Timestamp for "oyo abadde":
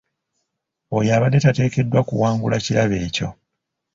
0.97-1.39